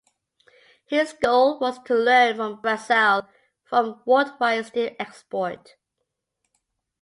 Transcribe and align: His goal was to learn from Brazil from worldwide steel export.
His 0.87 1.13
goal 1.13 1.59
was 1.59 1.77
to 1.83 1.93
learn 1.93 2.35
from 2.37 2.59
Brazil 2.59 3.29
from 3.63 4.01
worldwide 4.03 4.65
steel 4.65 4.95
export. 4.97 5.75